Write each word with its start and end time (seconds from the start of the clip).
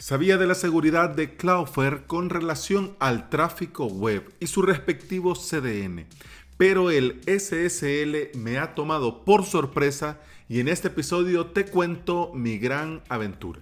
Sabía 0.00 0.38
de 0.38 0.46
la 0.46 0.54
seguridad 0.54 1.10
de 1.10 1.36
Cloudflare 1.36 2.04
con 2.06 2.30
relación 2.30 2.96
al 3.00 3.28
tráfico 3.28 3.84
web 3.84 4.32
y 4.40 4.46
su 4.46 4.62
respectivo 4.62 5.34
CDN, 5.34 6.06
pero 6.56 6.90
el 6.90 7.20
SSL 7.26 8.34
me 8.38 8.56
ha 8.56 8.74
tomado 8.74 9.26
por 9.26 9.44
sorpresa 9.44 10.18
y 10.48 10.60
en 10.60 10.68
este 10.68 10.88
episodio 10.88 11.48
te 11.48 11.66
cuento 11.66 12.32
mi 12.32 12.56
gran 12.56 13.02
aventura. 13.10 13.60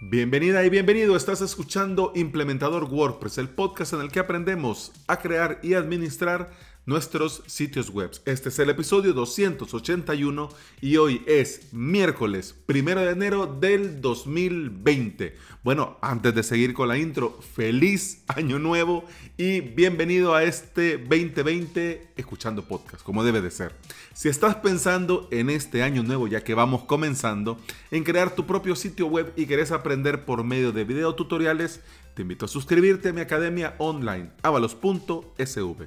Bienvenida 0.00 0.64
y 0.64 0.70
bienvenido, 0.70 1.16
estás 1.16 1.40
escuchando 1.40 2.12
Implementador 2.14 2.84
WordPress, 2.84 3.38
el 3.38 3.48
podcast 3.48 3.92
en 3.94 4.02
el 4.02 4.12
que 4.12 4.20
aprendemos 4.20 4.92
a 5.08 5.18
crear 5.18 5.58
y 5.64 5.74
administrar 5.74 6.52
nuestros 6.90 7.44
sitios 7.46 7.88
web. 7.90 8.10
Este 8.24 8.48
es 8.48 8.58
el 8.58 8.68
episodio 8.68 9.12
281 9.12 10.48
y 10.80 10.96
hoy 10.96 11.22
es 11.24 11.72
miércoles 11.72 12.52
primero 12.66 13.00
de 13.00 13.12
enero 13.12 13.46
del 13.46 14.00
2020. 14.00 15.36
Bueno, 15.62 15.98
antes 16.02 16.34
de 16.34 16.42
seguir 16.42 16.74
con 16.74 16.88
la 16.88 16.98
intro, 16.98 17.38
feliz 17.54 18.24
año 18.26 18.58
nuevo 18.58 19.04
y 19.36 19.60
bienvenido 19.60 20.34
a 20.34 20.42
este 20.42 20.98
2020 20.98 22.08
escuchando 22.16 22.64
podcast, 22.64 23.04
como 23.04 23.22
debe 23.22 23.40
de 23.40 23.52
ser. 23.52 23.72
Si 24.12 24.28
estás 24.28 24.56
pensando 24.56 25.28
en 25.30 25.48
este 25.48 25.84
año 25.84 26.02
nuevo, 26.02 26.26
ya 26.26 26.42
que 26.42 26.54
vamos 26.54 26.82
comenzando, 26.82 27.60
en 27.92 28.02
crear 28.02 28.34
tu 28.34 28.48
propio 28.48 28.74
sitio 28.74 29.06
web 29.06 29.32
y 29.36 29.46
querés 29.46 29.70
aprender 29.70 30.24
por 30.24 30.42
medio 30.42 30.72
de 30.72 30.82
video 30.82 31.14
tutoriales, 31.14 31.82
te 32.16 32.22
invito 32.22 32.46
a 32.46 32.48
suscribirte 32.48 33.10
a 33.10 33.12
mi 33.12 33.20
academia 33.20 33.76
online, 33.78 34.32
avalos.sv 34.42 35.86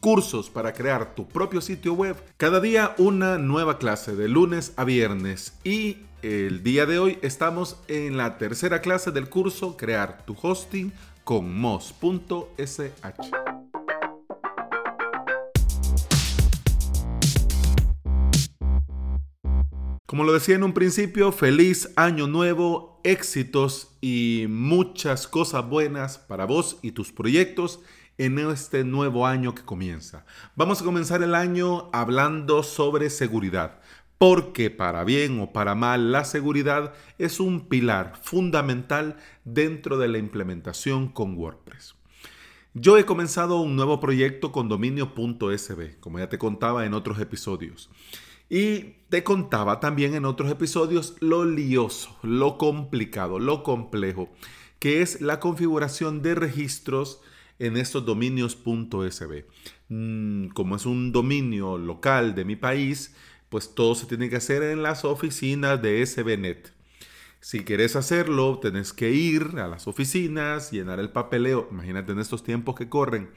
cursos 0.00 0.50
para 0.50 0.72
crear 0.72 1.14
tu 1.14 1.28
propio 1.28 1.60
sitio 1.60 1.94
web. 1.94 2.16
Cada 2.36 2.60
día 2.60 2.94
una 2.98 3.38
nueva 3.38 3.78
clase 3.78 4.16
de 4.16 4.28
lunes 4.28 4.72
a 4.76 4.84
viernes 4.84 5.58
y 5.64 5.98
el 6.22 6.62
día 6.62 6.86
de 6.86 6.98
hoy 6.98 7.18
estamos 7.22 7.76
en 7.86 8.16
la 8.16 8.38
tercera 8.38 8.80
clase 8.80 9.12
del 9.12 9.28
curso 9.28 9.76
Crear 9.76 10.24
tu 10.24 10.36
hosting 10.40 10.92
con 11.24 11.54
mos.sh. 11.54 11.92
Como 20.06 20.24
lo 20.24 20.32
decía 20.32 20.54
en 20.54 20.62
un 20.62 20.72
principio, 20.72 21.32
feliz 21.32 21.90
año 21.94 22.26
nuevo, 22.26 22.98
éxitos 23.04 23.96
y 24.00 24.46
muchas 24.48 25.28
cosas 25.28 25.68
buenas 25.68 26.16
para 26.16 26.46
vos 26.46 26.78
y 26.80 26.92
tus 26.92 27.12
proyectos 27.12 27.80
en 28.18 28.38
este 28.40 28.84
nuevo 28.84 29.26
año 29.26 29.54
que 29.54 29.62
comienza. 29.62 30.26
Vamos 30.56 30.82
a 30.82 30.84
comenzar 30.84 31.22
el 31.22 31.34
año 31.34 31.88
hablando 31.92 32.64
sobre 32.64 33.10
seguridad, 33.10 33.80
porque 34.18 34.70
para 34.70 35.04
bien 35.04 35.40
o 35.40 35.52
para 35.52 35.76
mal 35.76 36.10
la 36.10 36.24
seguridad 36.24 36.92
es 37.18 37.38
un 37.38 37.68
pilar 37.68 38.18
fundamental 38.20 39.16
dentro 39.44 39.96
de 39.96 40.08
la 40.08 40.18
implementación 40.18 41.08
con 41.08 41.36
WordPress. 41.36 41.94
Yo 42.74 42.98
he 42.98 43.06
comenzado 43.06 43.60
un 43.60 43.76
nuevo 43.76 44.00
proyecto 44.00 44.52
con 44.52 44.68
dominio.sb, 44.68 46.00
como 46.00 46.18
ya 46.18 46.28
te 46.28 46.38
contaba 46.38 46.84
en 46.84 46.94
otros 46.94 47.20
episodios. 47.20 47.88
Y 48.50 48.96
te 49.10 49.22
contaba 49.24 49.78
también 49.78 50.14
en 50.14 50.24
otros 50.24 50.50
episodios 50.50 51.16
lo 51.20 51.44
lioso, 51.44 52.16
lo 52.22 52.56
complicado, 52.56 53.38
lo 53.38 53.62
complejo, 53.62 54.28
que 54.78 55.02
es 55.02 55.20
la 55.20 55.38
configuración 55.38 56.22
de 56.22 56.34
registros 56.34 57.20
en 57.58 57.76
estos 57.76 58.04
dominios.sb. 58.04 59.44
Mm, 59.88 60.48
como 60.48 60.76
es 60.76 60.86
un 60.86 61.12
dominio 61.12 61.78
local 61.78 62.34
de 62.34 62.44
mi 62.44 62.56
país, 62.56 63.14
pues 63.48 63.74
todo 63.74 63.94
se 63.94 64.06
tiene 64.06 64.28
que 64.28 64.36
hacer 64.36 64.62
en 64.62 64.82
las 64.82 65.04
oficinas 65.04 65.80
de 65.80 66.04
SBNet. 66.04 66.72
Si 67.40 67.60
quieres 67.60 67.94
hacerlo, 67.96 68.58
tenés 68.58 68.92
que 68.92 69.10
ir 69.10 69.58
a 69.58 69.68
las 69.68 69.86
oficinas, 69.86 70.72
llenar 70.72 70.98
el 70.98 71.10
papeleo. 71.10 71.68
Imagínate 71.70 72.12
en 72.12 72.18
estos 72.18 72.42
tiempos 72.42 72.74
que 72.74 72.88
corren, 72.88 73.30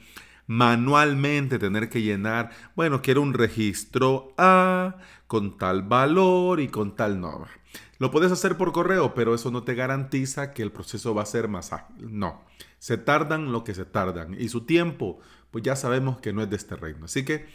manualmente 0.46 1.58
tener 1.58 1.88
que 1.88 2.02
llenar, 2.02 2.50
bueno, 2.74 3.00
quiero 3.00 3.22
un 3.22 3.32
registro 3.32 4.34
A 4.38 4.96
con 5.26 5.56
tal 5.56 5.82
valor 5.82 6.60
y 6.60 6.68
con 6.68 6.96
tal 6.96 7.20
nombre. 7.20 7.50
Lo 7.98 8.10
puedes 8.10 8.32
hacer 8.32 8.56
por 8.56 8.72
correo, 8.72 9.14
pero 9.14 9.34
eso 9.34 9.50
no 9.50 9.62
te 9.62 9.74
garantiza 9.74 10.52
que 10.52 10.62
el 10.62 10.72
proceso 10.72 11.14
va 11.14 11.22
a 11.22 11.26
ser 11.26 11.48
más 11.48 11.72
ágil. 11.72 12.18
No, 12.18 12.42
se 12.82 12.98
tardan 12.98 13.52
lo 13.52 13.62
que 13.62 13.76
se 13.76 13.84
tardan 13.84 14.34
y 14.36 14.48
su 14.48 14.62
tiempo, 14.62 15.20
pues 15.52 15.62
ya 15.62 15.76
sabemos 15.76 16.18
que 16.18 16.32
no 16.32 16.42
es 16.42 16.50
de 16.50 16.56
este 16.56 16.74
reino. 16.74 17.04
Así 17.04 17.24
que 17.24 17.46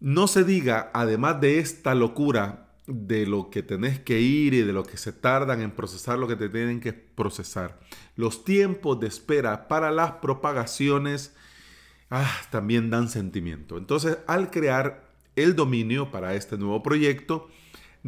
no 0.00 0.26
se 0.26 0.42
diga, 0.42 0.90
además 0.94 1.38
de 1.42 1.58
esta 1.58 1.94
locura 1.94 2.70
de 2.86 3.26
lo 3.26 3.50
que 3.50 3.62
tenés 3.62 4.00
que 4.00 4.18
ir 4.18 4.54
y 4.54 4.62
de 4.62 4.72
lo 4.72 4.84
que 4.84 4.96
se 4.96 5.12
tardan 5.12 5.60
en 5.60 5.70
procesar 5.70 6.18
lo 6.18 6.26
que 6.26 6.36
te 6.36 6.48
tienen 6.48 6.80
que 6.80 6.94
procesar, 6.94 7.78
los 8.14 8.42
tiempos 8.42 8.98
de 9.00 9.08
espera 9.08 9.68
para 9.68 9.90
las 9.90 10.12
propagaciones 10.12 11.34
ah, 12.08 12.40
también 12.50 12.88
dan 12.88 13.10
sentimiento. 13.10 13.76
Entonces, 13.76 14.16
al 14.26 14.50
crear 14.50 15.10
el 15.34 15.54
dominio 15.54 16.10
para 16.10 16.32
este 16.32 16.56
nuevo 16.56 16.82
proyecto, 16.82 17.50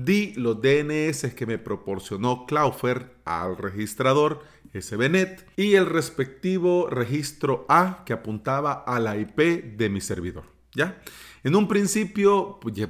di 0.05 0.33
los 0.35 0.61
DNS 0.61 1.35
que 1.35 1.47
me 1.47 1.59
proporcionó 1.59 2.47
Cloudflare 2.47 3.11
al 3.25 3.57
registrador 3.57 4.43
SBNet 4.73 5.47
y 5.57 5.75
el 5.75 5.87
respectivo 5.87 6.89
registro 6.89 7.65
A 7.69 8.05
que 8.05 8.13
apuntaba 8.13 8.85
a 8.87 9.01
la 9.01 9.17
IP 9.17 9.39
de 9.77 9.89
mi 9.89 10.01
servidor. 10.01 10.45
¿Ya? 10.75 11.01
En 11.43 11.57
un 11.57 11.67
principio, 11.67 12.59
pues, 12.61 12.75
ya, 12.75 12.89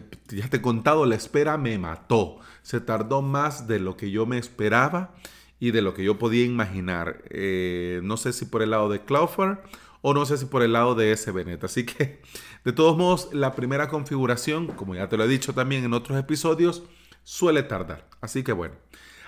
te 0.51 0.57
he 0.57 0.61
contado, 0.61 1.07
la 1.07 1.15
espera 1.15 1.57
me 1.57 1.79
mató. 1.79 2.41
Se 2.63 2.81
tardó 2.81 3.23
más 3.23 3.67
de 3.67 3.79
lo 3.79 3.97
que 3.97 4.11
yo 4.11 4.27
me 4.27 4.39
esperaba 4.39 5.15
y 5.61 5.71
de 5.71 5.83
lo 5.83 5.95
que 5.95 6.05
yo 6.05 6.19
podía 6.19 6.45
imaginar. 6.45 7.23
Eh, 7.31 8.01
no 8.03 8.17
sé 8.17 8.33
si 8.33 8.45
por 8.45 8.63
el 8.63 8.71
lado 8.71 8.89
de 8.89 9.03
Cloudflare 9.05 9.59
o 10.03 10.15
no 10.15 10.27
sé 10.27 10.37
si 10.39 10.47
por 10.47 10.63
el 10.63 10.73
lado 10.73 10.95
de 10.95 11.17
SBNet. 11.17 11.65
Así 11.65 11.85
que, 11.85 12.21
de 12.65 12.73
todos 12.73 12.97
modos, 12.97 13.31
la 13.33 13.55
primera 13.55 13.89
configuración, 13.89 14.67
como 14.67 14.95
ya 14.95 15.09
te 15.09 15.17
lo 15.17 15.25
he 15.25 15.29
dicho 15.29 15.55
también 15.55 15.85
en 15.85 15.93
otros 15.93 16.19
episodios, 16.19 16.83
suele 17.28 17.62
tardar. 17.62 18.09
Así 18.22 18.43
que 18.43 18.53
bueno, 18.53 18.75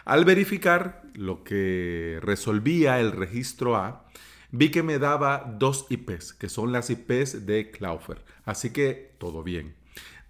al 0.06 0.24
verificar 0.24 1.02
lo 1.12 1.44
que 1.44 2.18
resolvía 2.22 2.98
el 2.98 3.12
registro 3.12 3.76
A, 3.76 4.06
vi 4.50 4.70
que 4.70 4.82
me 4.82 4.98
daba 4.98 5.54
dos 5.58 5.86
IPs, 5.90 6.32
que 6.32 6.48
son 6.48 6.72
las 6.72 6.88
IPs 6.88 7.44
de 7.44 7.70
Cloudflare. 7.70 8.22
Así 8.46 8.70
que 8.70 9.14
todo 9.18 9.42
bien. 9.42 9.76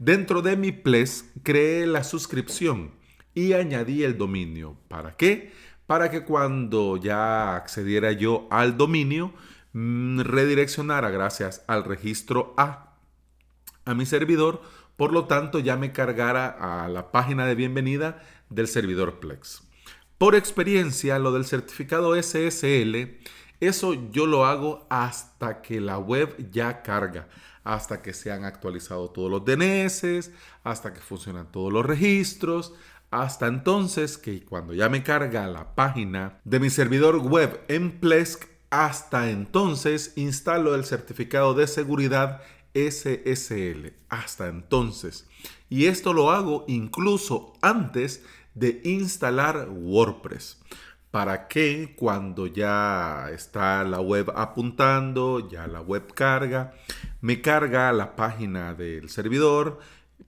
Dentro 0.01 0.43
de 0.43 0.57
mi 0.57 0.73
Ples 0.73 1.31
creé 1.45 1.87
la 1.87 2.03
suscripción 2.03 2.91
y 3.35 3.53
añadí 3.53 4.03
el 4.03 4.19
dominio. 4.19 4.77
¿Para 4.89 5.17
qué? 5.17 5.53
Para 5.87 6.11
que 6.11 6.25
cuando 6.25 6.97
ya 6.97 7.55
accediera 7.55 8.11
yo 8.11 8.49
al 8.51 8.77
dominio, 8.77 9.33
mm, 9.75 10.23
redireccionara 10.23 11.11
gracias 11.11 11.63
al 11.69 11.85
registro 11.85 12.53
A 12.57 12.91
a 13.85 13.95
mi 13.95 14.07
servidor 14.07 14.63
por 15.01 15.13
lo 15.13 15.25
tanto, 15.25 15.61
ya 15.61 15.79
me 15.79 15.93
cargara 15.93 16.49
a 16.61 16.87
la 16.91 17.11
página 17.11 17.47
de 17.47 17.55
bienvenida 17.55 18.23
del 18.51 18.69
servidor 18.69 19.19
Plex. 19.19 19.63
Por 20.19 20.35
experiencia, 20.35 21.19
lo 21.19 21.33
del 21.33 21.47
certificado 21.47 22.23
SSL, 22.23 23.19
eso 23.61 23.95
yo 24.11 24.27
lo 24.27 24.45
hago 24.45 24.87
hasta 24.91 25.63
que 25.63 25.81
la 25.81 25.97
web 25.97 26.51
ya 26.53 26.83
carga, 26.83 27.29
hasta 27.65 28.03
que 28.03 28.13
se 28.13 28.31
han 28.31 28.45
actualizado 28.45 29.09
todos 29.09 29.31
los 29.31 29.43
DNS, 29.43 30.33
hasta 30.65 30.93
que 30.93 31.01
funcionan 31.01 31.51
todos 31.51 31.73
los 31.73 31.87
registros, 31.87 32.75
hasta 33.11 33.47
entonces 33.47 34.19
que 34.19 34.45
cuando 34.45 34.75
ya 34.75 34.91
me 34.91 35.03
carga 35.03 35.47
la 35.47 35.75
página 35.75 36.41
de 36.45 36.61
mi 36.61 36.69
servidor 36.69 37.17
web 37.21 37.59
en 37.69 38.01
Plesk, 38.01 38.45
hasta 38.69 39.31
entonces 39.31 40.13
instalo 40.17 40.75
el 40.75 40.85
certificado 40.85 41.55
de 41.55 41.69
seguridad 41.69 42.43
SSL 42.75 43.93
hasta 44.09 44.49
entonces. 44.49 45.29
Y 45.69 45.87
esto 45.87 46.13
lo 46.13 46.31
hago 46.31 46.65
incluso 46.69 47.53
antes 47.63 48.25
de 48.55 48.81
instalar 48.85 49.69
WordPress. 49.71 50.61
Para 51.11 51.49
que 51.49 51.95
cuando 51.97 52.47
ya 52.47 53.31
está 53.33 53.83
la 53.85 54.01
web 54.01 54.31
apuntando, 54.37 55.49
ya 55.51 55.67
la 55.67 55.81
web 55.81 56.15
carga, 56.15 56.75
me 57.21 57.41
carga 57.41 57.93
la 57.93 58.15
página 58.15 58.75
del 58.75 59.09
servidor, 59.09 59.81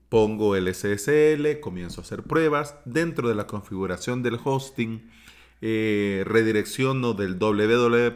pongo 0.09 0.57
el 0.57 0.73
SSL, 0.73 1.61
comienzo 1.61 2.01
a 2.01 2.03
hacer 2.03 2.23
pruebas. 2.23 2.75
Dentro 2.83 3.29
de 3.29 3.35
la 3.35 3.47
configuración 3.47 4.23
del 4.23 4.37
hosting, 4.43 5.09
eh, 5.61 6.23
redirecciono 6.25 7.13
del 7.13 7.39
www.a 7.39 8.13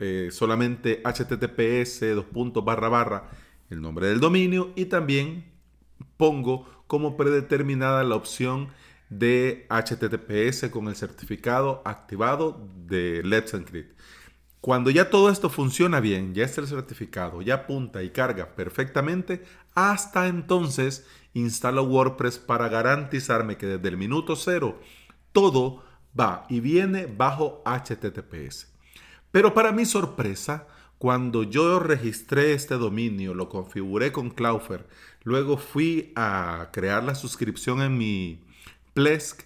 eh, 0.00 0.28
solamente 0.30 1.02
https 1.04 2.00
dos 2.14 2.24
puntos 2.26 2.64
barra 2.64 2.88
barra 2.88 3.30
el 3.70 3.80
nombre 3.80 4.08
del 4.08 4.20
dominio 4.20 4.72
y 4.76 4.86
también 4.86 5.44
pongo 6.16 6.66
como 6.86 7.16
predeterminada 7.16 8.04
la 8.04 8.14
opción 8.14 8.68
de 9.10 9.66
HTTPS 9.70 10.70
con 10.70 10.88
el 10.88 10.96
certificado 10.96 11.82
activado 11.84 12.68
de 12.86 13.22
Let's 13.24 13.54
Encrypt. 13.54 13.98
Cuando 14.60 14.90
ya 14.90 15.08
todo 15.10 15.30
esto 15.30 15.50
funciona 15.50 16.00
bien, 16.00 16.34
ya 16.34 16.44
está 16.44 16.60
el 16.60 16.66
certificado, 16.66 17.42
ya 17.42 17.54
apunta 17.54 18.02
y 18.02 18.10
carga 18.10 18.54
perfectamente, 18.54 19.44
hasta 19.74 20.26
entonces 20.26 21.06
instalo 21.32 21.84
WordPress 21.84 22.38
para 22.38 22.68
garantizarme 22.68 23.56
que 23.56 23.66
desde 23.66 23.88
el 23.88 23.96
minuto 23.96 24.34
cero 24.34 24.80
todo 25.32 25.84
Va 26.18 26.46
y 26.48 26.60
viene 26.60 27.06
bajo 27.06 27.62
HTTPS. 27.64 28.72
Pero 29.30 29.54
para 29.54 29.72
mi 29.72 29.84
sorpresa, 29.84 30.66
cuando 30.98 31.42
yo 31.42 31.78
registré 31.78 32.52
este 32.54 32.74
dominio, 32.74 33.34
lo 33.34 33.48
configuré 33.48 34.10
con 34.10 34.30
Cloudflare, 34.30 34.86
luego 35.22 35.56
fui 35.56 36.12
a 36.16 36.70
crear 36.72 37.04
la 37.04 37.14
suscripción 37.14 37.82
en 37.82 37.96
mi 37.96 38.44
Plesk, 38.94 39.42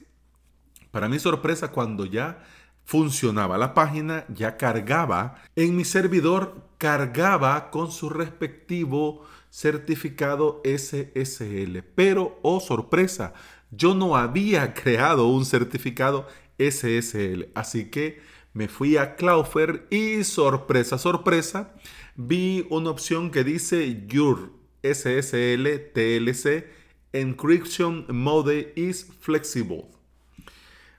para 0.91 1.09
mi 1.09 1.19
sorpresa, 1.19 1.73
cuando 1.73 2.05
ya 2.05 2.45
funcionaba 2.85 3.59
la 3.59 3.75
página, 3.75 4.27
ya 4.29 4.57
cargaba 4.57 5.37
en 5.57 5.75
mi 5.75 5.85
servidor, 5.85 6.69
cargaba 6.79 7.71
con 7.71 7.91
su 7.91 8.11
respectivo 8.11 9.25
certificado 9.51 10.61
SSL. 10.65 11.83
Pero, 11.95 12.39
oh 12.43 12.61
sorpresa, 12.61 13.33
yo 13.71 13.95
no 13.95 14.17
había 14.17 14.75
creado 14.83 15.29
un 15.29 15.47
certificado 15.47 16.27
SSL. 16.59 17.49
Así 17.55 17.91
que 17.91 18.21
me 18.53 18.69
fui 18.69 18.97
a 18.97 19.17
Cloudflare 19.17 19.87
y 19.91 20.25
sorpresa, 20.25 20.99
sorpresa, 20.99 21.75
vi 22.17 22.67
una 22.71 22.91
opción 22.91 23.31
que 23.31 23.45
dice 23.45 24.05
Your 24.07 24.53
SSL 24.83 25.93
TLC 25.95 26.67
Encryption 27.13 28.07
Mode 28.09 28.73
is 28.77 29.07
Flexible. 29.21 29.87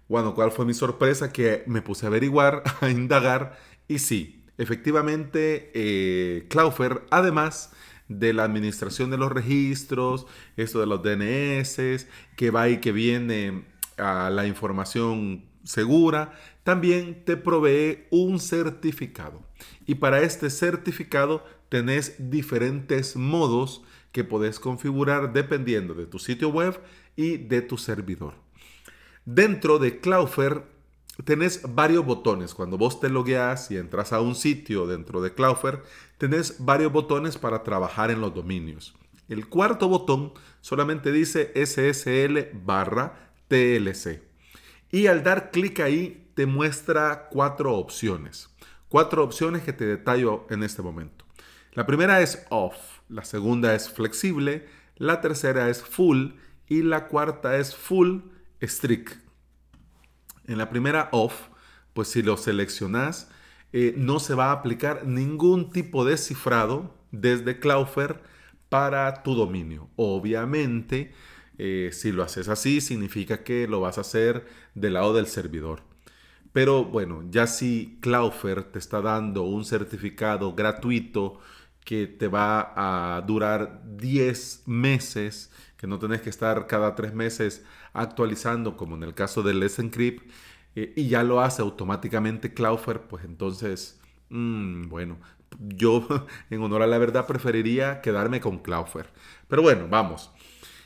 Bueno, 0.07 0.35
¿cuál 0.35 0.51
fue 0.51 0.65
mi 0.65 0.73
sorpresa? 0.73 1.31
Que 1.31 1.63
me 1.65 1.81
puse 1.81 2.05
a 2.05 2.09
averiguar, 2.09 2.63
a 2.81 2.89
indagar 2.89 3.59
y 3.87 3.99
sí, 3.99 4.43
efectivamente 4.57 5.71
eh, 5.73 6.47
además 7.09 7.71
de 8.07 8.33
la 8.33 8.43
administración 8.43 9.09
de 9.09 9.17
los 9.17 9.31
registros, 9.31 10.27
esto 10.57 10.79
de 10.79 10.85
los 10.85 11.01
DNS, 11.01 12.07
que 12.35 12.51
va 12.51 12.69
y 12.69 12.77
que 12.77 12.91
viene 12.91 13.65
a 13.97 14.29
la 14.29 14.45
información 14.45 15.45
segura, 15.63 16.33
también 16.63 17.25
te 17.25 17.37
provee 17.37 18.05
un 18.09 18.39
certificado. 18.39 19.41
Y 19.85 19.95
para 19.95 20.21
este 20.21 20.49
certificado 20.49 21.45
tenés 21.69 22.29
diferentes 22.29 23.15
modos 23.15 23.83
que 24.11 24.23
podés 24.23 24.59
configurar 24.59 25.33
dependiendo 25.33 25.93
de 25.93 26.05
tu 26.05 26.19
sitio 26.19 26.49
web 26.49 26.79
y 27.15 27.37
de 27.37 27.61
tu 27.61 27.77
servidor. 27.77 28.35
Dentro 29.25 29.79
de 29.79 29.99
Cloudflare 29.99 30.63
tenés 31.25 31.61
varios 31.73 32.05
botones. 32.05 32.53
Cuando 32.53 32.77
vos 32.77 32.99
te 32.99 33.09
logueas 33.09 33.69
y 33.71 33.77
entras 33.77 34.13
a 34.13 34.21
un 34.21 34.35
sitio 34.35 34.87
dentro 34.87 35.21
de 35.21 35.33
Cloudflare, 35.33 35.81
tenés 36.17 36.63
varios 36.63 36.91
botones 36.91 37.37
para 37.37 37.63
trabajar 37.63 38.11
en 38.11 38.21
los 38.21 38.33
dominios. 38.33 38.93
El 39.29 39.47
cuarto 39.47 39.87
botón 39.87 40.33
solamente 40.61 41.11
dice 41.11 41.51
SSL 41.55 42.49
barra 42.65 43.31
TLC. 43.47 44.21
Y 44.91 45.07
al 45.07 45.23
dar 45.23 45.51
clic 45.51 45.79
ahí 45.79 46.22
te 46.33 46.45
muestra 46.45 47.27
cuatro 47.29 47.75
opciones. 47.75 48.49
Cuatro 48.89 49.23
opciones 49.23 49.63
que 49.63 49.73
te 49.73 49.85
detallo 49.85 50.45
en 50.49 50.63
este 50.63 50.81
momento. 50.81 51.25
La 51.73 51.85
primera 51.85 52.21
es 52.21 52.45
off, 52.49 52.75
la 53.09 53.25
segunda 53.25 53.73
es 53.73 53.89
flexible, 53.89 54.67
la 54.97 55.21
tercera 55.21 55.69
es 55.69 55.81
full 55.81 56.33
y 56.67 56.83
la 56.83 57.07
cuarta 57.07 57.57
es 57.57 57.75
full 57.75 58.19
strict. 58.61 59.17
En 60.45 60.57
la 60.57 60.69
primera 60.69 61.09
off, 61.11 61.47
pues 61.93 62.09
si 62.09 62.21
lo 62.21 62.37
seleccionas, 62.37 63.29
eh, 63.71 63.95
no 63.97 64.19
se 64.19 64.35
va 64.35 64.47
a 64.47 64.51
aplicar 64.51 65.07
ningún 65.07 65.71
tipo 65.71 66.05
de 66.05 66.17
cifrado 66.17 66.93
desde 67.11 67.59
Cloudflare 67.59 68.19
para 68.69 69.23
tu 69.23 69.33
dominio. 69.35 69.89
Obviamente, 69.95 71.13
eh, 71.57 71.89
si 71.91 72.11
lo 72.11 72.23
haces 72.23 72.49
así, 72.49 72.81
significa 72.81 73.43
que 73.43 73.67
lo 73.67 73.81
vas 73.81 73.97
a 73.97 74.01
hacer 74.01 74.45
del 74.75 74.93
lado 74.93 75.13
del 75.13 75.27
servidor. 75.27 75.81
Pero 76.53 76.85
bueno, 76.85 77.23
ya 77.29 77.47
si 77.47 77.97
Cloudflare 78.01 78.63
te 78.63 78.79
está 78.79 79.01
dando 79.01 79.43
un 79.43 79.65
certificado 79.65 80.53
gratuito 80.53 81.39
que 81.83 82.07
te 82.07 82.27
va 82.27 82.73
a 83.17 83.21
durar 83.21 83.81
10 83.97 84.63
meses, 84.67 85.51
que 85.77 85.87
no 85.87 85.99
tenés 85.99 86.21
que 86.21 86.29
estar 86.29 86.67
cada 86.67 86.95
3 86.95 87.13
meses 87.13 87.65
actualizando, 87.93 88.77
como 88.77 88.95
en 88.95 89.03
el 89.03 89.13
caso 89.15 89.43
del 89.43 89.59
Let's 89.59 89.79
Encrypt, 89.79 90.29
eh, 90.75 90.93
y 90.95 91.07
ya 91.09 91.23
lo 91.23 91.41
hace 91.41 91.61
automáticamente 91.61 92.53
Cloudflare, 92.53 93.01
pues 93.01 93.25
entonces, 93.25 93.99
mm, 94.29 94.89
bueno, 94.89 95.17
yo 95.59 96.07
en 96.49 96.61
honor 96.61 96.83
a 96.83 96.87
la 96.87 96.97
verdad 96.97 97.27
preferiría 97.27 98.01
quedarme 98.01 98.39
con 98.41 98.59
Cloudflare. 98.59 99.09
Pero 99.47 99.61
bueno, 99.61 99.87
vamos. 99.89 100.31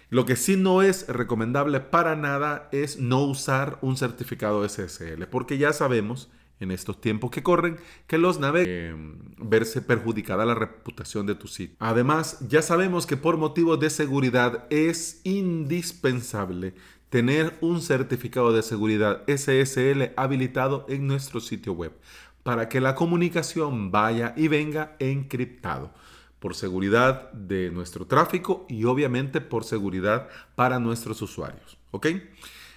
Lo 0.09 0.25
que 0.25 0.37
sí 0.37 0.55
no 0.55 0.81
es 0.81 1.07
recomendable 1.07 1.81
para 1.81 2.15
nada 2.15 2.69
es 2.71 2.97
no 2.97 3.23
usar 3.23 3.77
un 3.81 3.97
certificado 3.97 4.67
SSL, 4.67 5.25
porque 5.29 5.57
ya 5.57 5.73
sabemos 5.73 6.29
en 6.59 6.71
estos 6.71 7.01
tiempos 7.01 7.29
que 7.29 7.43
corren 7.43 7.77
que 8.07 8.17
los 8.17 8.39
navegantes 8.39 8.73
eh, 8.73 8.95
verse 9.37 9.81
perjudicada 9.81 10.45
la 10.45 10.55
reputación 10.55 11.25
de 11.27 11.35
tu 11.35 11.47
sitio. 11.47 11.75
Además, 11.79 12.39
ya 12.47 12.61
sabemos 12.61 13.05
que 13.05 13.17
por 13.17 13.37
motivos 13.37 13.79
de 13.79 13.89
seguridad 13.89 14.65
es 14.69 15.19
indispensable 15.25 16.73
tener 17.09 17.57
un 17.61 17.81
certificado 17.81 18.53
de 18.53 18.63
seguridad 18.63 19.23
SSL 19.27 20.13
habilitado 20.15 20.85
en 20.89 21.05
nuestro 21.05 21.41
sitio 21.41 21.73
web 21.73 21.91
para 22.43 22.69
que 22.69 22.79
la 22.79 22.95
comunicación 22.95 23.91
vaya 23.91 24.33
y 24.37 24.47
venga 24.47 24.95
encriptado 24.99 25.91
por 26.39 26.55
seguridad 26.55 27.31
de 27.31 27.71
nuestro 27.71 28.05
tráfico 28.05 28.65
y 28.69 28.85
obviamente 28.85 29.41
por 29.41 29.63
seguridad 29.63 30.27
para 30.55 30.79
nuestros 30.79 31.21
usuarios. 31.21 31.77
¿Ok? 31.91 32.07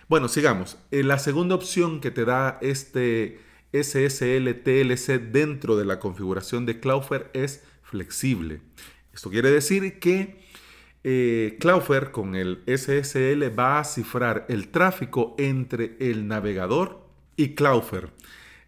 Bueno, 0.08 0.28
sigamos. 0.28 0.78
Eh, 0.90 1.02
la 1.02 1.18
segunda 1.18 1.54
opción 1.54 2.00
que 2.00 2.10
te 2.10 2.24
da 2.24 2.58
este 2.62 3.40
SSL 3.72 4.48
TLC 4.64 5.30
dentro 5.30 5.76
de 5.76 5.84
la 5.84 6.00
configuración 6.00 6.66
de 6.66 6.80
Cloudflare 6.80 7.30
es 7.32 7.62
flexible. 7.82 8.60
Esto 9.12 9.30
quiere 9.30 9.50
decir 9.50 9.98
que 10.00 10.40
eh, 11.04 11.56
Cloudflare 11.60 12.10
con 12.10 12.34
el 12.34 12.62
SSL 12.66 13.56
va 13.56 13.78
a 13.78 13.84
cifrar 13.84 14.46
el 14.48 14.68
tráfico 14.68 15.34
entre 15.38 15.96
el 16.00 16.26
navegador 16.26 17.06
y 17.36 17.54
Cloudflare. 17.54 18.08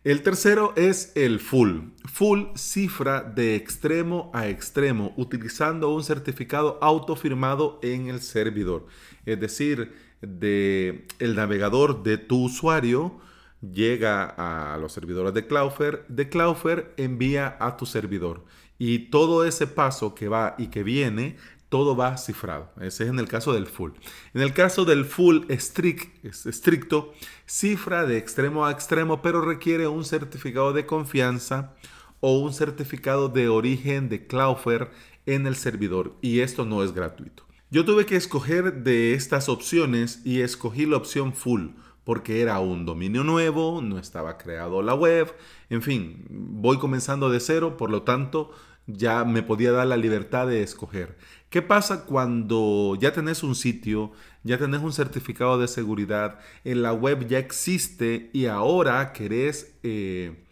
El 0.04 0.22
tercero 0.22 0.72
es 0.74 1.12
el 1.14 1.38
full. 1.38 1.82
Full 2.12 2.56
cifra 2.56 3.22
de 3.22 3.54
extremo 3.54 4.32
a 4.34 4.48
extremo 4.48 5.14
utilizando 5.16 5.94
un 5.94 6.02
certificado 6.02 6.80
autofirmado 6.82 7.78
en 7.84 8.08
el 8.08 8.20
servidor. 8.20 8.86
Es 9.26 9.38
decir, 9.38 9.94
de 10.20 11.06
el 11.20 11.36
navegador 11.36 12.02
de 12.02 12.18
tu 12.18 12.46
usuario 12.46 13.20
llega 13.60 14.24
a 14.24 14.76
los 14.78 14.92
servidores 14.92 15.34
de 15.34 15.46
Cloudflare, 15.46 16.02
de 16.08 16.28
Cloudflare 16.28 16.94
envía 16.96 17.56
a 17.60 17.76
tu 17.76 17.86
servidor. 17.86 18.44
Y 18.78 19.10
todo 19.10 19.44
ese 19.44 19.68
paso 19.68 20.16
que 20.16 20.26
va 20.26 20.56
y 20.58 20.66
que 20.66 20.82
viene 20.82 21.36
todo 21.72 21.96
va 21.96 22.18
cifrado. 22.18 22.70
Ese 22.82 23.04
es 23.04 23.08
en 23.08 23.18
el 23.18 23.28
caso 23.28 23.54
del 23.54 23.66
full. 23.66 23.92
En 24.34 24.42
el 24.42 24.52
caso 24.52 24.84
del 24.84 25.06
full 25.06 25.46
strict, 25.48 26.22
estricto, 26.22 27.14
cifra 27.46 28.04
de 28.04 28.18
extremo 28.18 28.66
a 28.66 28.72
extremo, 28.72 29.22
pero 29.22 29.40
requiere 29.40 29.88
un 29.88 30.04
certificado 30.04 30.74
de 30.74 30.84
confianza 30.84 31.72
o 32.20 32.38
un 32.40 32.52
certificado 32.52 33.30
de 33.30 33.48
origen 33.48 34.10
de 34.10 34.26
Cloudflare 34.26 34.90
en 35.24 35.46
el 35.46 35.56
servidor. 35.56 36.14
Y 36.20 36.40
esto 36.40 36.66
no 36.66 36.84
es 36.84 36.92
gratuito. 36.92 37.46
Yo 37.70 37.86
tuve 37.86 38.04
que 38.04 38.16
escoger 38.16 38.82
de 38.82 39.14
estas 39.14 39.48
opciones 39.48 40.20
y 40.26 40.42
escogí 40.42 40.84
la 40.84 40.98
opción 40.98 41.32
full 41.32 41.68
porque 42.04 42.42
era 42.42 42.60
un 42.60 42.84
dominio 42.84 43.24
nuevo, 43.24 43.80
no 43.80 43.98
estaba 43.98 44.36
creado 44.36 44.82
la 44.82 44.92
web, 44.92 45.34
en 45.70 45.80
fin, 45.80 46.26
voy 46.28 46.76
comenzando 46.78 47.30
de 47.30 47.40
cero, 47.40 47.78
por 47.78 47.90
lo 47.90 48.02
tanto 48.02 48.50
ya 48.86 49.24
me 49.24 49.42
podía 49.42 49.72
dar 49.72 49.86
la 49.86 49.96
libertad 49.96 50.46
de 50.46 50.62
escoger. 50.62 51.16
¿Qué 51.52 51.60
pasa 51.60 52.06
cuando 52.06 52.96
ya 52.98 53.12
tenés 53.12 53.42
un 53.42 53.54
sitio, 53.54 54.12
ya 54.42 54.56
tenés 54.56 54.80
un 54.80 54.94
certificado 54.94 55.58
de 55.58 55.68
seguridad, 55.68 56.38
en 56.64 56.80
la 56.80 56.94
web 56.94 57.28
ya 57.28 57.38
existe 57.38 58.30
y 58.32 58.46
ahora 58.46 59.12
querés 59.12 59.74
eh, 59.82 60.46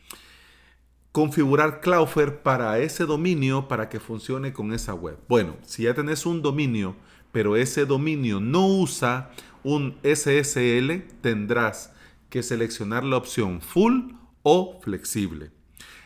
configurar 1.10 1.80
Cloudflare 1.80 2.32
para 2.32 2.78
ese 2.80 3.06
dominio 3.06 3.66
para 3.66 3.88
que 3.88 3.98
funcione 3.98 4.52
con 4.52 4.74
esa 4.74 4.92
web? 4.92 5.16
Bueno, 5.26 5.56
si 5.62 5.84
ya 5.84 5.94
tenés 5.94 6.26
un 6.26 6.42
dominio, 6.42 6.94
pero 7.32 7.56
ese 7.56 7.86
dominio 7.86 8.38
no 8.38 8.66
usa 8.66 9.30
un 9.62 9.96
SSL, 10.02 11.00
tendrás 11.22 11.94
que 12.28 12.42
seleccionar 12.42 13.04
la 13.04 13.16
opción 13.16 13.62
full 13.62 14.12
o 14.42 14.78
flexible. 14.82 15.50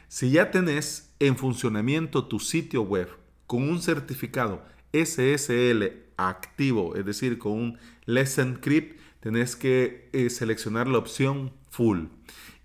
Si 0.06 0.30
ya 0.30 0.52
tenés 0.52 1.12
en 1.18 1.36
funcionamiento 1.36 2.26
tu 2.26 2.38
sitio 2.38 2.82
web 2.82 3.08
con 3.48 3.68
un 3.68 3.82
certificado 3.82 4.62
SSL 4.94 6.04
activo, 6.16 6.94
es 6.94 7.04
decir, 7.04 7.38
con 7.38 7.52
un 7.52 7.78
Let's 8.06 8.38
Encrypt, 8.38 9.00
tenés 9.20 9.56
que 9.56 10.08
eh, 10.12 10.30
seleccionar 10.30 10.86
la 10.86 10.98
opción 10.98 11.52
Full. 11.70 12.06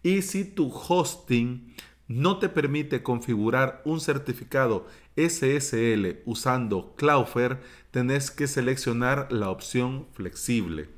Y 0.03 0.21
si 0.21 0.45
tu 0.45 0.71
hosting 0.71 1.73
no 2.07 2.37
te 2.39 2.49
permite 2.49 3.03
configurar 3.03 3.81
un 3.85 3.99
certificado 3.99 4.87
SSL 5.15 6.21
usando 6.25 6.95
Cloudflare, 6.95 7.57
tenés 7.91 8.31
que 8.31 8.47
seleccionar 8.47 9.31
la 9.31 9.49
opción 9.49 10.07
flexible. 10.13 10.89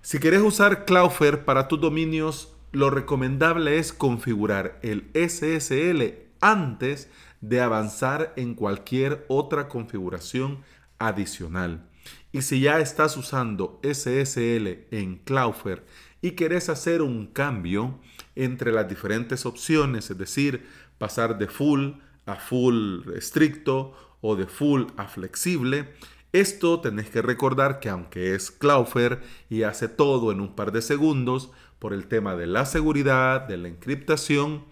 Si 0.00 0.18
quieres 0.18 0.42
usar 0.42 0.84
Cloudflare 0.84 1.38
para 1.38 1.68
tus 1.68 1.80
dominios, 1.80 2.54
lo 2.72 2.90
recomendable 2.90 3.78
es 3.78 3.92
configurar 3.92 4.78
el 4.82 5.10
SSL 5.14 6.27
antes 6.40 7.10
de 7.40 7.60
avanzar 7.60 8.32
en 8.36 8.54
cualquier 8.54 9.24
otra 9.28 9.68
configuración 9.68 10.62
adicional. 10.98 11.88
Y 12.32 12.42
si 12.42 12.60
ya 12.60 12.80
estás 12.80 13.16
usando 13.16 13.80
SSL 13.82 14.86
en 14.90 15.18
Cloudflare 15.24 15.84
y 16.20 16.32
querés 16.32 16.68
hacer 16.68 17.02
un 17.02 17.26
cambio 17.26 17.98
entre 18.34 18.72
las 18.72 18.88
diferentes 18.88 19.46
opciones, 19.46 20.10
es 20.10 20.18
decir, 20.18 20.66
pasar 20.98 21.38
de 21.38 21.48
full 21.48 21.92
a 22.26 22.36
full 22.36 23.08
estricto 23.16 23.94
o 24.20 24.36
de 24.36 24.46
full 24.46 24.84
a 24.96 25.06
flexible, 25.06 25.94
esto 26.32 26.80
tenés 26.80 27.08
que 27.08 27.22
recordar 27.22 27.80
que 27.80 27.88
aunque 27.88 28.34
es 28.34 28.50
Cloudflare 28.50 29.20
y 29.48 29.62
hace 29.62 29.88
todo 29.88 30.30
en 30.30 30.40
un 30.40 30.54
par 30.54 30.72
de 30.72 30.82
segundos, 30.82 31.50
por 31.78 31.92
el 31.92 32.06
tema 32.06 32.36
de 32.36 32.46
la 32.46 32.66
seguridad, 32.66 33.42
de 33.42 33.56
la 33.56 33.68
encriptación, 33.68 34.64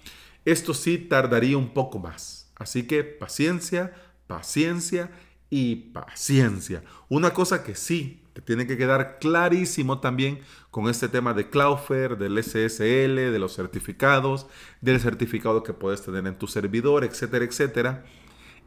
esto 0.47 0.73
sí 0.75 0.97
tardaría 0.97 1.59
un 1.59 1.75
poco 1.75 1.99
más. 1.99 2.53
Así 2.55 2.87
que 2.87 3.05
paciencia, 3.05 3.93
paciencia 4.27 5.11
y 5.51 5.77
paciencia. 5.93 6.83
Una 7.09 7.35
cosa 7.35 7.63
que 7.63 7.75
sí 7.75 8.23
te 8.33 8.41
tiene 8.41 8.67
que 8.67 8.77
quedar 8.77 9.19
clarísimo 9.19 10.01
también 10.01 10.39
con 10.71 10.89
este 10.89 11.09
tema 11.09 11.35
de 11.35 11.51
Cloudflare, 11.51 12.17
del 12.17 12.43
SSL, 12.43 13.33
de 13.33 13.39
los 13.39 13.57
certificados, 13.57 14.47
del 14.81 15.01
certificado 15.01 15.63
que 15.63 15.73
puedes 15.73 16.03
tener 16.03 16.27
en 16.27 16.39
tu 16.39 16.47
servidor, 16.47 17.05
etcétera, 17.05 17.45
etcétera, 17.45 18.05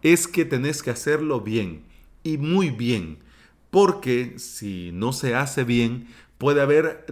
es 0.01 0.27
que 0.27 0.43
tenés 0.43 0.83
que 0.83 0.91
hacerlo 0.91 1.41
bien 1.41 1.85
y 2.23 2.37
muy 2.37 2.71
bien. 2.71 3.19
Porque 3.69 4.37
si 4.37 4.91
no 4.91 5.13
se 5.13 5.35
hace 5.35 5.63
bien, 5.63 6.07
puede 6.39 6.61
haber 6.61 7.05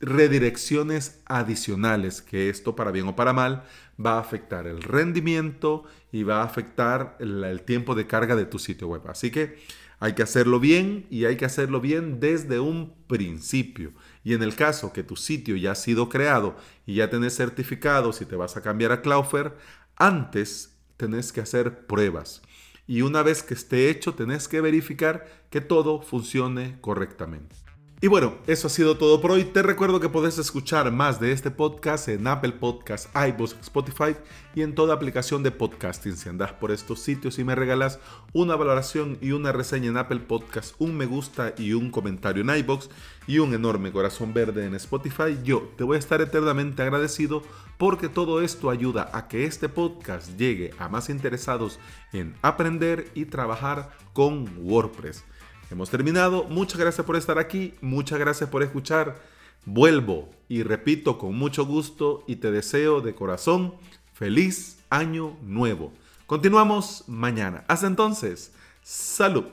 redirecciones 0.00 1.20
adicionales, 1.26 2.22
que 2.22 2.48
esto 2.48 2.74
para 2.74 2.90
bien 2.90 3.08
o 3.08 3.16
para 3.16 3.34
mal 3.34 3.64
va 4.04 4.14
a 4.14 4.20
afectar 4.20 4.66
el 4.66 4.82
rendimiento 4.82 5.84
y 6.12 6.22
va 6.22 6.40
a 6.40 6.44
afectar 6.44 7.16
el, 7.20 7.62
tiempo 7.62 7.94
de 7.94 8.06
carga 8.06 8.36
de 8.36 8.46
tu 8.46 8.58
sitio 8.58 8.88
web. 8.88 9.02
Así 9.08 9.30
que 9.30 9.58
hay 9.98 10.14
que 10.14 10.22
hacerlo 10.22 10.60
bien 10.60 11.06
y 11.10 11.26
hay 11.26 11.36
que 11.36 11.44
hacerlo 11.44 11.80
bien 11.80 12.20
desde 12.20 12.58
un 12.60 12.94
principio. 13.06 13.92
Y 14.24 14.34
en 14.34 14.42
el 14.42 14.54
caso 14.54 14.92
que 14.92 15.02
tu 15.02 15.16
sitio 15.16 15.56
ya 15.56 15.72
ha 15.72 15.74
sido 15.74 16.08
creado 16.08 16.56
y 16.86 16.96
ya 16.96 17.10
tenés 17.10 17.36
certificados 17.36 18.20
y 18.22 18.24
te 18.24 18.36
vas 18.36 18.56
a 18.56 18.62
cambiar 18.62 18.92
a 18.92 19.02
Cloudflare, 19.02 19.52
antes 19.96 20.76
tenés 20.96 21.32
que 21.32 21.40
hacer 21.40 21.86
pruebas. 21.86 22.42
Y 22.86 23.02
una 23.02 23.22
vez 23.22 23.42
que 23.42 23.54
esté 23.54 23.90
hecho, 23.90 24.14
tenés 24.14 24.48
que 24.48 24.60
verificar 24.60 25.26
que 25.50 25.60
todo 25.60 26.02
funcione 26.02 26.78
correctamente. 26.80 27.54
Y 28.02 28.06
bueno, 28.06 28.36
eso 28.46 28.68
ha 28.68 28.70
sido 28.70 28.96
todo 28.96 29.20
por 29.20 29.30
hoy. 29.30 29.44
Te 29.44 29.62
recuerdo 29.62 30.00
que 30.00 30.08
puedes 30.08 30.38
escuchar 30.38 30.90
más 30.90 31.20
de 31.20 31.32
este 31.32 31.50
podcast 31.50 32.08
en 32.08 32.26
Apple 32.26 32.52
Podcasts, 32.52 33.10
iVoox, 33.14 33.56
Spotify 33.60 34.16
y 34.54 34.62
en 34.62 34.74
toda 34.74 34.94
aplicación 34.94 35.42
de 35.42 35.50
podcasting. 35.50 36.16
Si 36.16 36.30
andas 36.30 36.50
por 36.54 36.70
estos 36.70 37.00
sitios 37.00 37.38
y 37.38 37.44
me 37.44 37.54
regalas 37.54 37.98
una 38.32 38.56
valoración 38.56 39.18
y 39.20 39.32
una 39.32 39.52
reseña 39.52 39.90
en 39.90 39.98
Apple 39.98 40.20
Podcasts, 40.20 40.74
un 40.78 40.96
me 40.96 41.04
gusta 41.04 41.52
y 41.58 41.74
un 41.74 41.90
comentario 41.90 42.42
en 42.42 42.58
iVoox 42.60 42.88
y 43.26 43.38
un 43.38 43.52
enorme 43.52 43.92
corazón 43.92 44.32
verde 44.32 44.64
en 44.64 44.74
Spotify, 44.76 45.36
yo 45.44 45.70
te 45.76 45.84
voy 45.84 45.96
a 45.96 45.98
estar 45.98 46.22
eternamente 46.22 46.80
agradecido 46.80 47.42
porque 47.76 48.08
todo 48.08 48.40
esto 48.40 48.70
ayuda 48.70 49.10
a 49.12 49.28
que 49.28 49.44
este 49.44 49.68
podcast 49.68 50.38
llegue 50.38 50.70
a 50.78 50.88
más 50.88 51.10
interesados 51.10 51.78
en 52.14 52.34
aprender 52.40 53.10
y 53.14 53.26
trabajar 53.26 53.90
con 54.14 54.50
WordPress. 54.56 55.22
Hemos 55.70 55.88
terminado. 55.88 56.44
Muchas 56.44 56.78
gracias 56.78 57.06
por 57.06 57.16
estar 57.16 57.38
aquí. 57.38 57.74
Muchas 57.80 58.18
gracias 58.18 58.50
por 58.50 58.62
escuchar. 58.62 59.20
Vuelvo 59.64 60.28
y 60.48 60.62
repito 60.62 61.16
con 61.16 61.36
mucho 61.36 61.64
gusto 61.64 62.24
y 62.26 62.36
te 62.36 62.50
deseo 62.50 63.00
de 63.00 63.14
corazón 63.14 63.74
feliz 64.12 64.78
año 64.90 65.36
nuevo. 65.42 65.92
Continuamos 66.26 67.04
mañana. 67.06 67.64
Hasta 67.68 67.86
entonces, 67.86 68.52
salud. 68.82 69.44